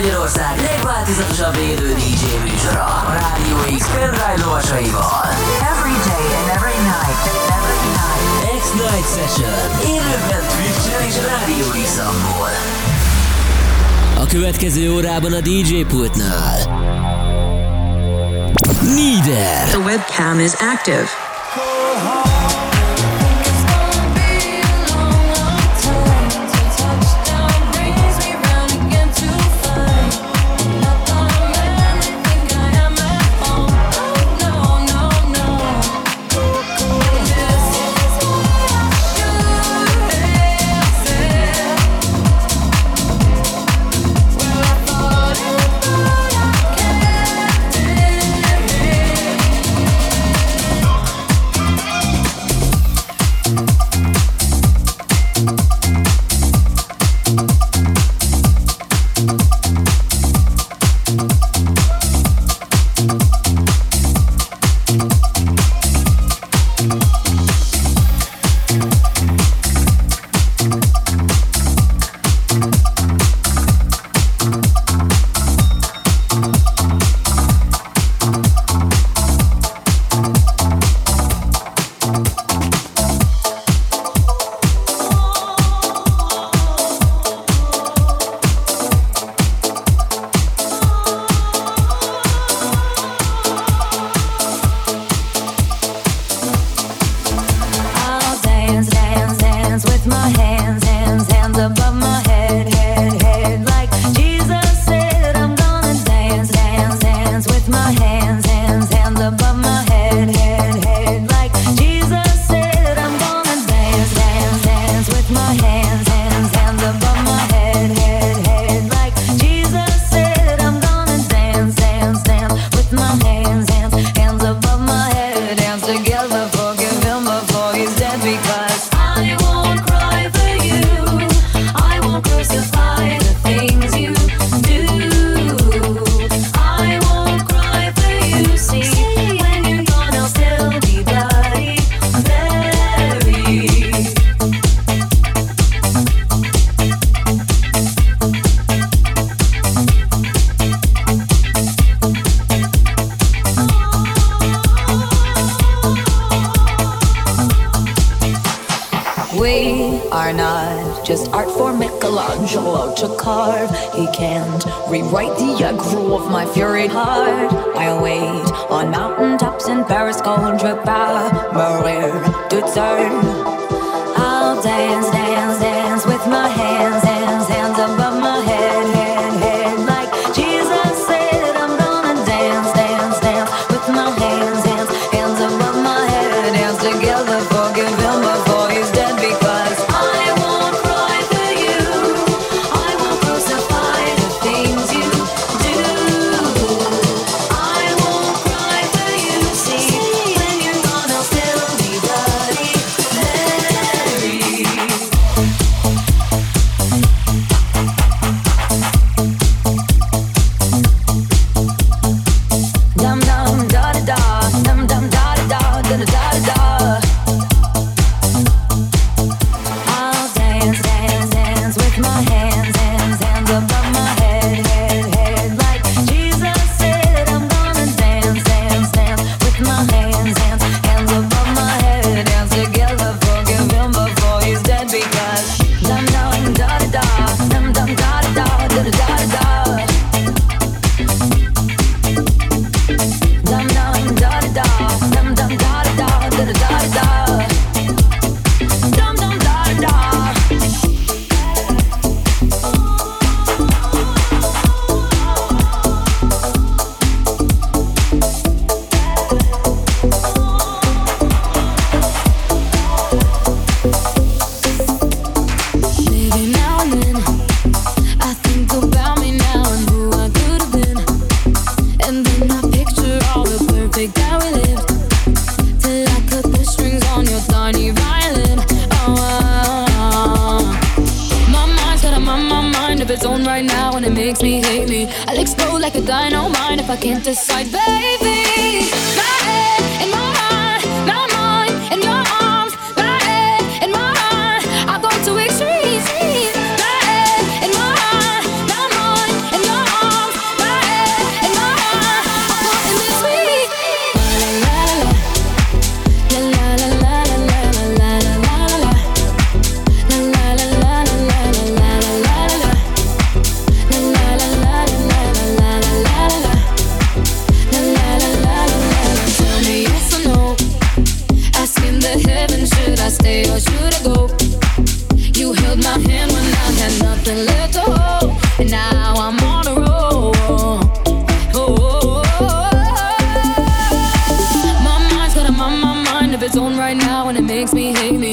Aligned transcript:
Magyarország 0.00 0.60
legváltozatosabb 0.60 1.56
élő 1.56 1.94
DJ 1.94 2.24
műsora 2.44 2.84
a 2.84 3.12
Rádió 3.12 3.78
X 3.78 3.86
pendrive 3.90 4.34
lovasaival. 4.44 5.24
Every 5.72 5.96
day 6.10 6.26
and 6.38 6.48
every 6.56 6.78
night, 6.92 7.22
every 7.58 7.80
night. 7.98 8.60
X-Night 8.60 9.08
Session. 9.16 9.58
Élőben 9.94 10.42
Twitch-en 10.52 11.06
és 11.08 11.14
Rádió 11.14 11.66
x 11.84 11.98
A 14.22 14.26
következő 14.26 14.92
órában 14.92 15.32
a 15.32 15.40
DJ 15.40 15.82
pultnál. 15.82 16.58
Neither. 18.82 19.68
The 19.68 19.78
webcam 19.78 20.38
is 20.38 20.52
active. 20.52 21.27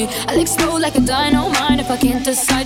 Your 0.06 0.30
hands 0.30 0.56
up 0.56 0.72
on 0.72 0.80
my 0.80 1.80
if 1.80 1.90
I 1.90 1.96
can't 1.96 2.24
my 2.24 2.65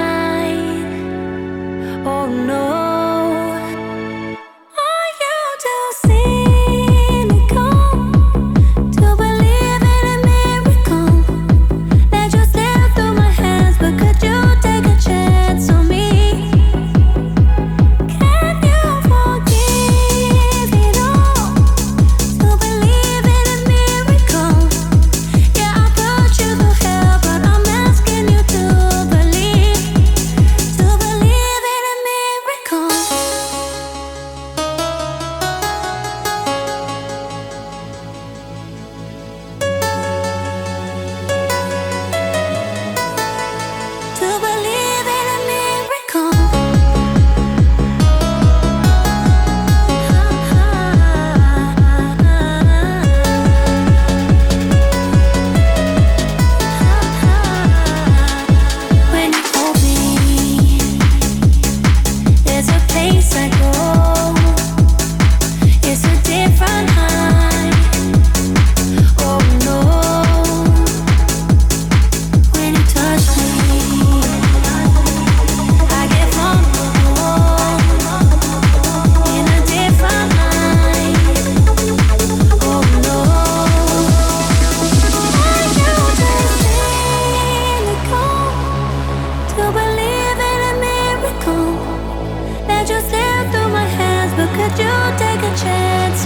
To 95.53 95.67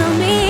on 0.03 0.21
in 0.21 0.44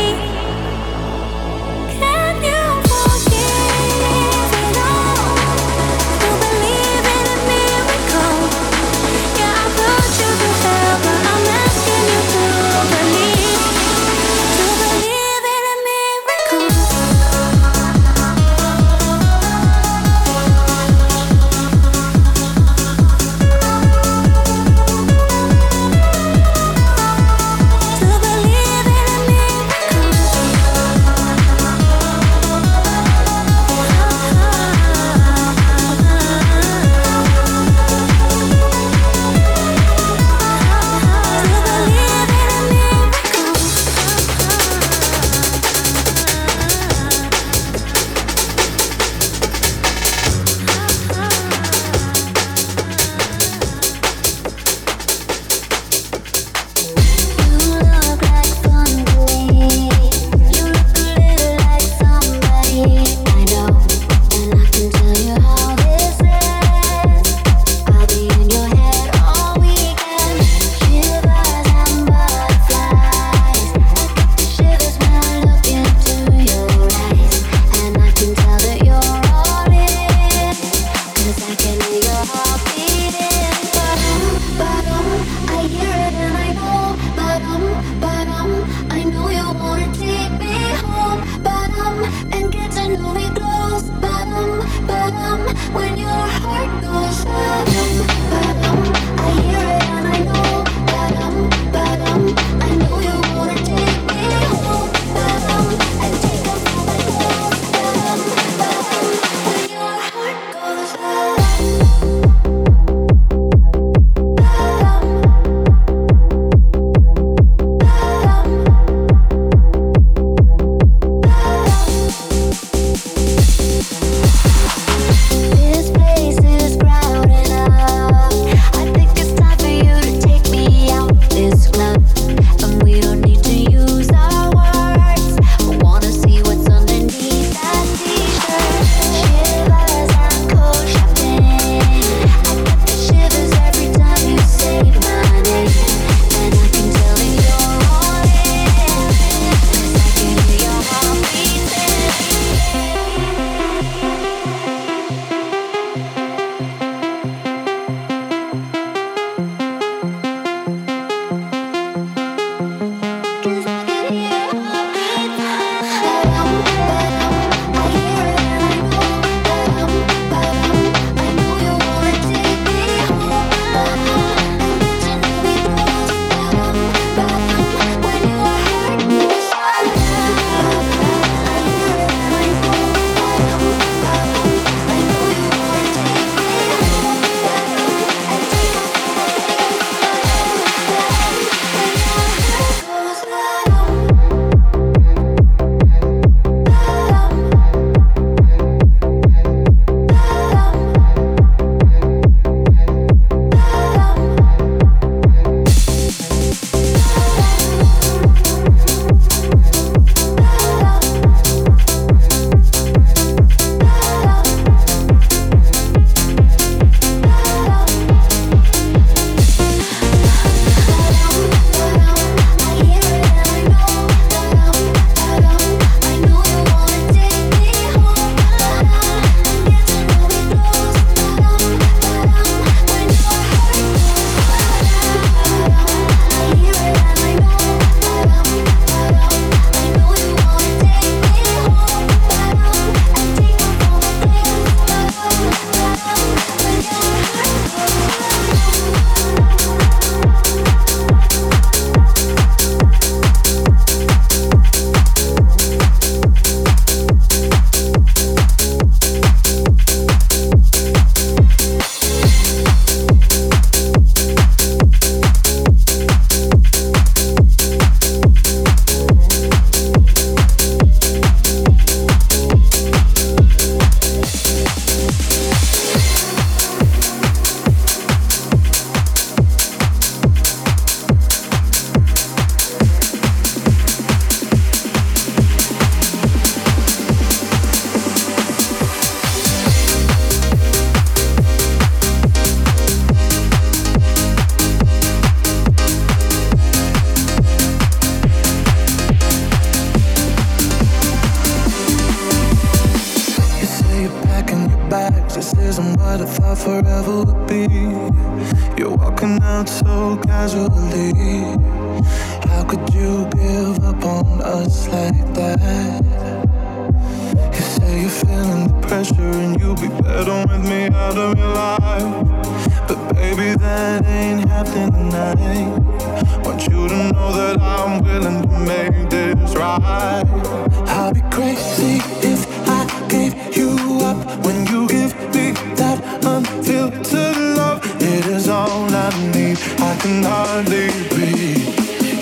I'd 329.67 331.11
be 331.15 331.21
crazy 331.31 331.97
if 332.21 332.45
I 332.69 332.85
gave 333.09 333.33
you 333.57 333.71
up 334.01 334.45
when 334.45 334.67
you 334.67 334.87
give 334.87 335.15
me 335.33 335.53
that 335.75 336.23
unfiltered 336.23 337.37
love. 337.57 337.81
It 337.99 338.27
is 338.27 338.47
all 338.47 338.85
I 338.93 339.09
need. 339.33 339.57
I 339.79 339.97
can 339.97 340.23
hardly 340.23 340.89
breathe. 341.09 341.65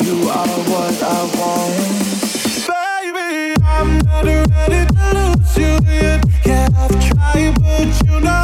You 0.08 0.30
are 0.30 0.58
what 0.72 1.04
I 1.04 1.20
want. 1.36 1.76
Baby, 2.70 3.56
I'm 3.66 3.98
not 4.00 4.24
ready 4.24 4.86
to 4.94 5.04
lose 5.14 5.58
you 5.58 5.74
yet. 5.92 6.24
Yeah, 6.46 6.70
I've 6.78 7.10
tried, 7.10 7.56
but 7.60 8.08
you 8.08 8.20
know. 8.22 8.43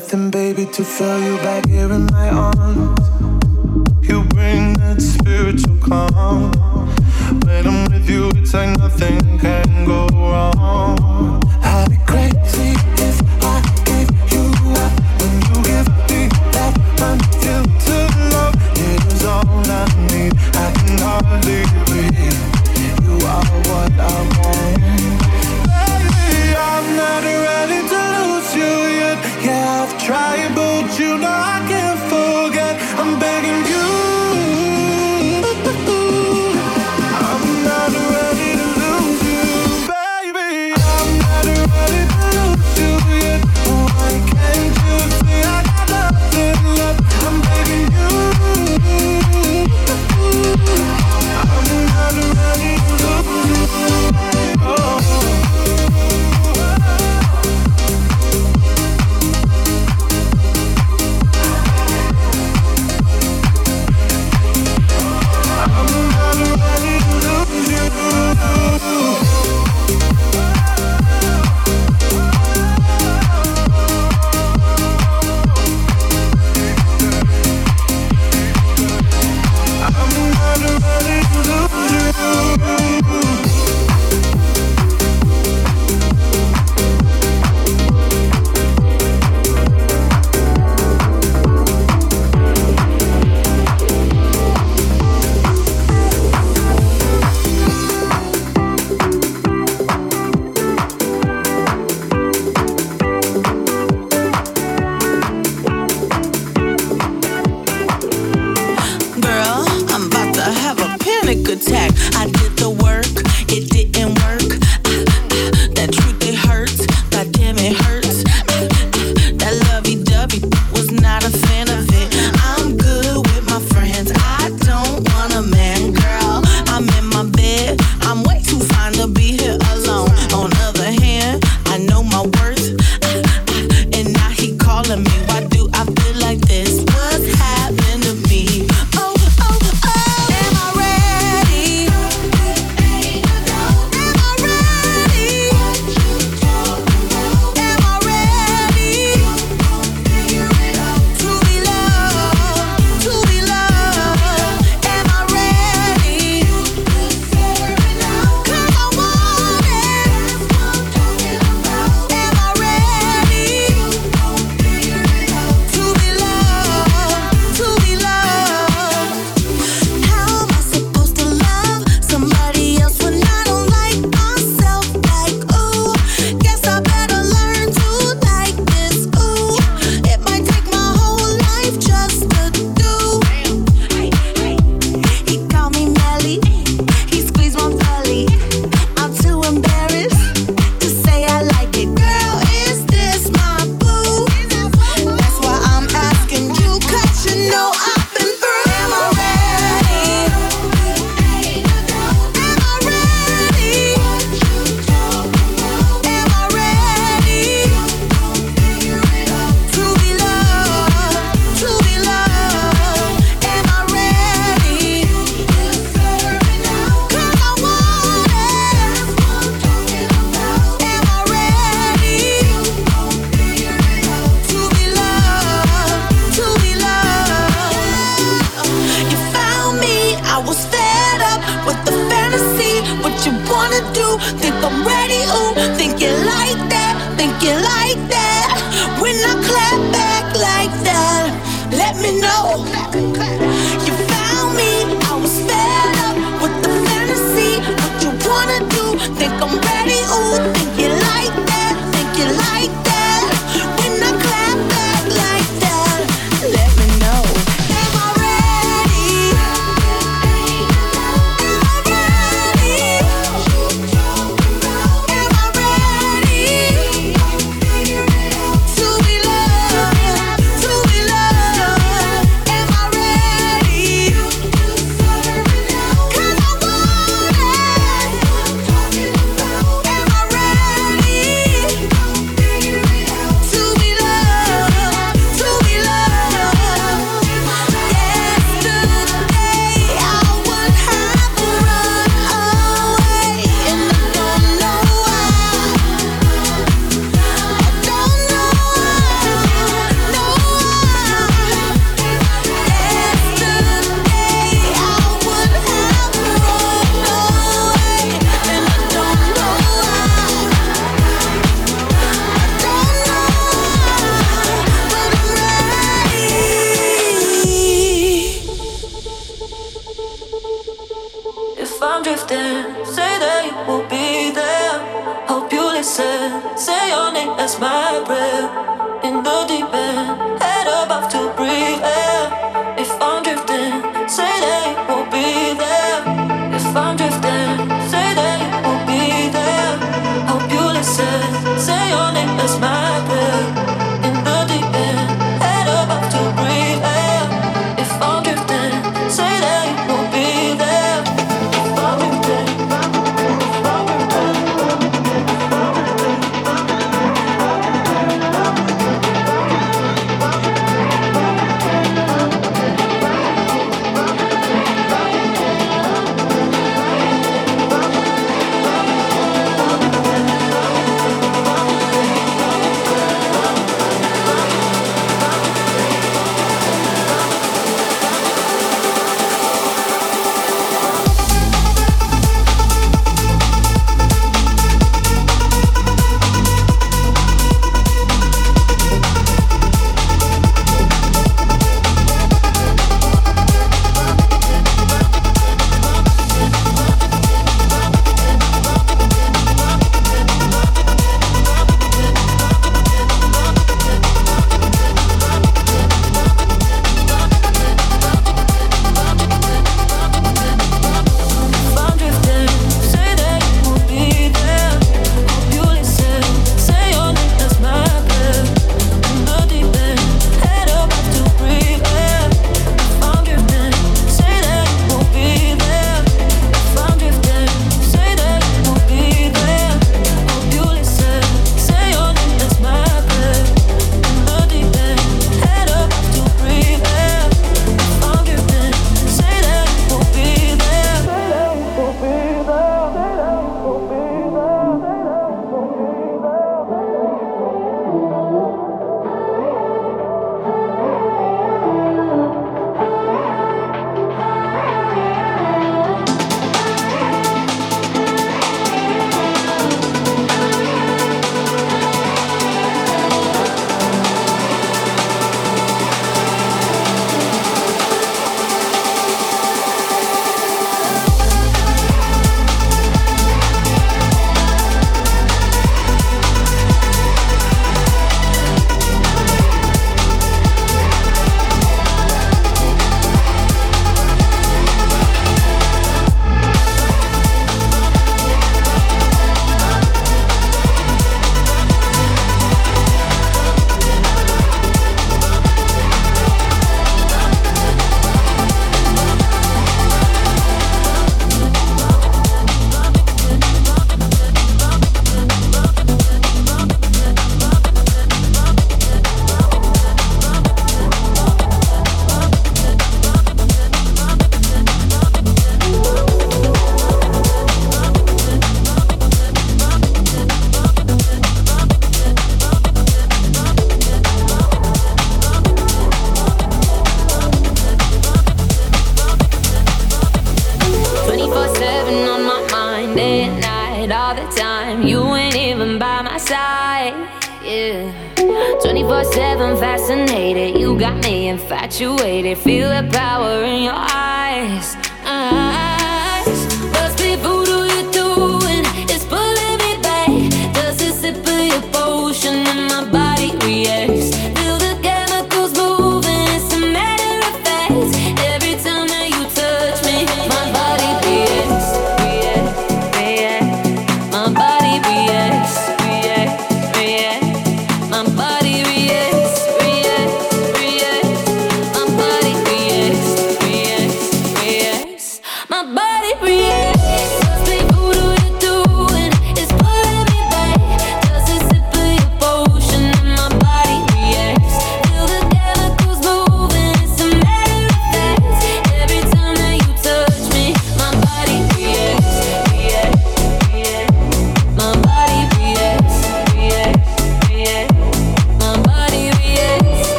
nothing, 0.00 0.30
baby, 0.30 0.64
to 0.64 0.82
throw 0.82 1.18
you 1.18 1.36
back 1.38 1.68
here 1.68 1.92
in 1.92 2.06
my 2.06 2.30
arms. 2.30 3.00
You 4.00 4.24
bring 4.32 4.72
that 4.80 4.96
spiritual 4.98 5.76
calm. 5.76 6.52
When 7.44 7.66
I'm 7.66 7.92
with 7.92 8.08
you, 8.08 8.30
it's 8.34 8.54
like 8.54 8.78
nothing 8.78 9.38
can 9.38 9.84
go 9.84 10.06
wrong. 10.14 11.09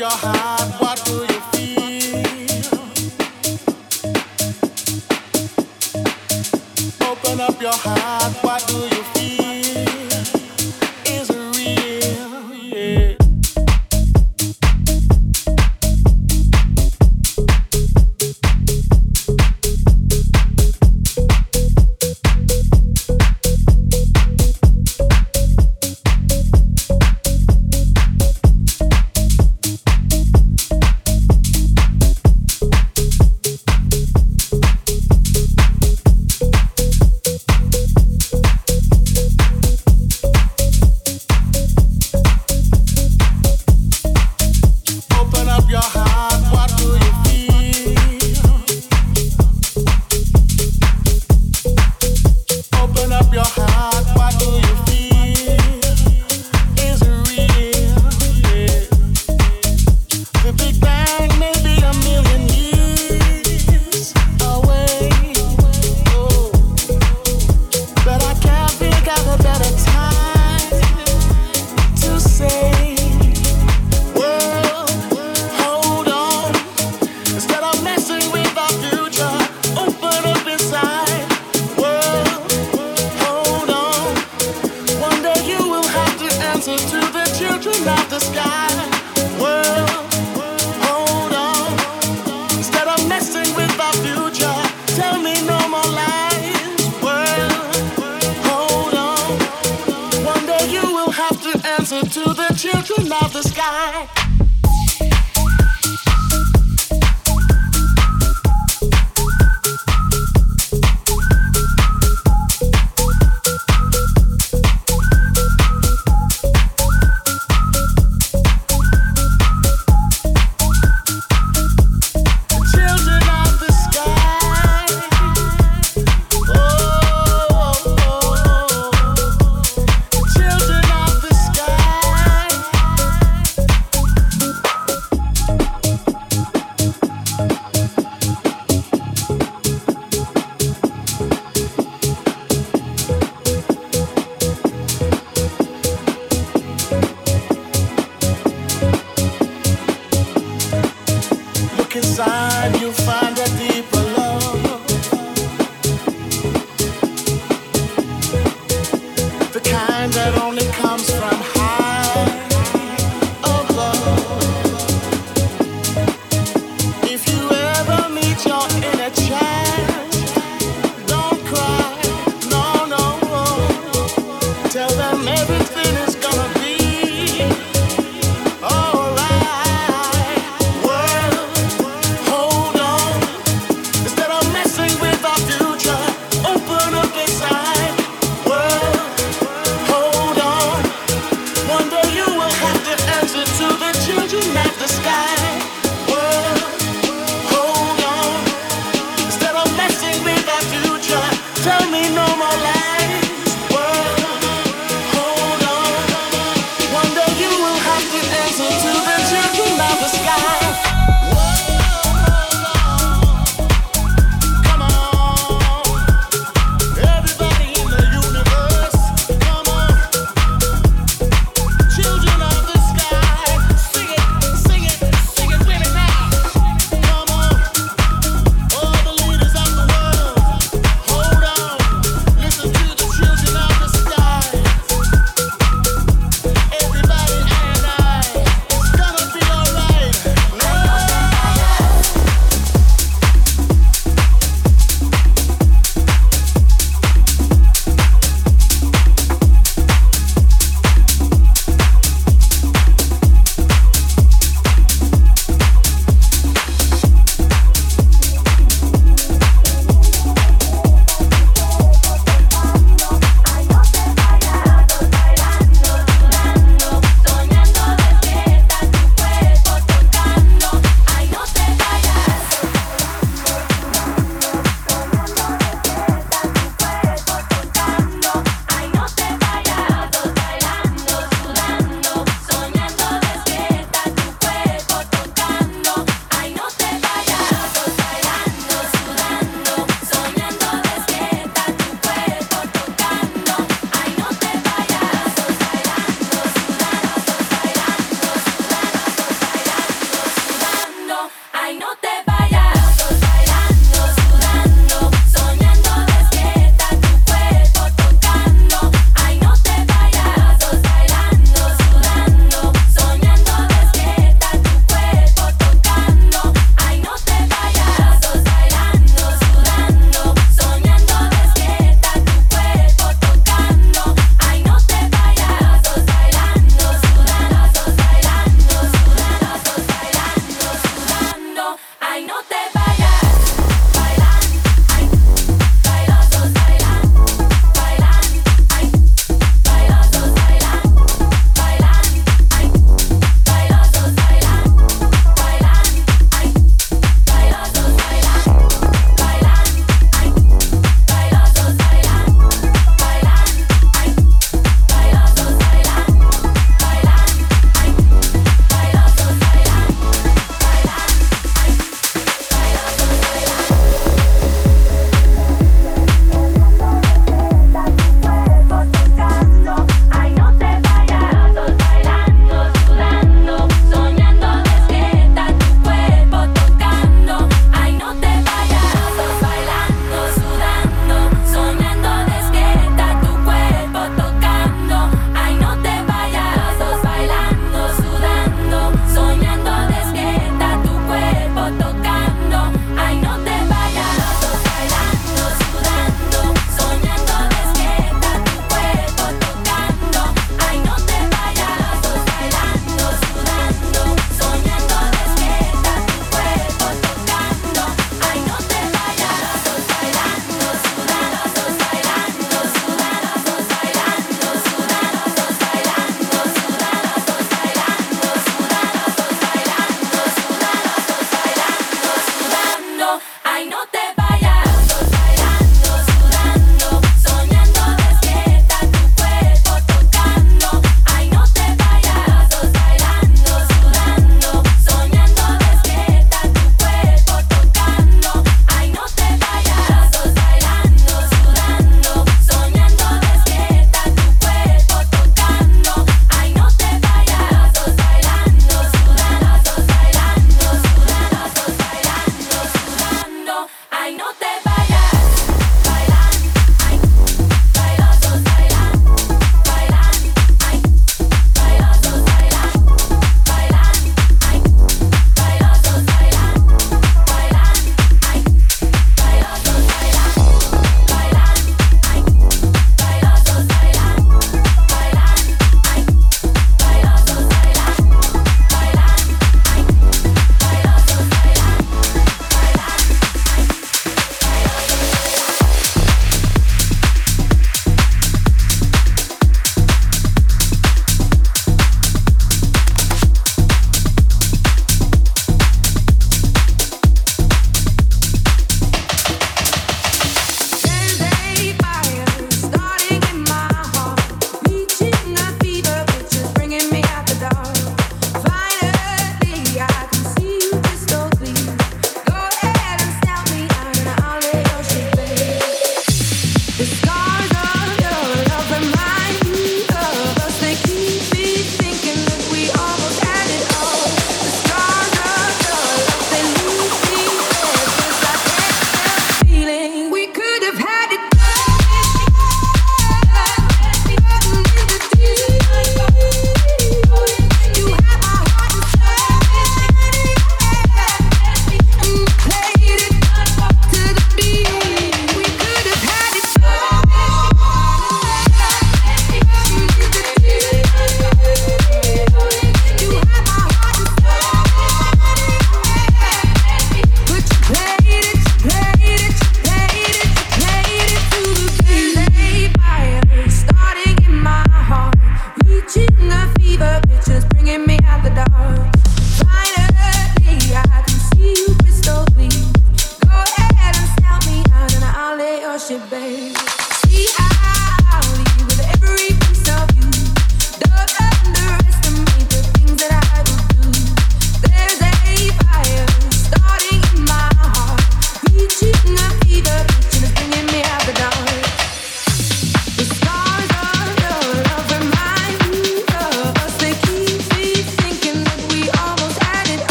your 0.00 0.08
heart. 0.08 0.59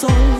So. 0.00 0.39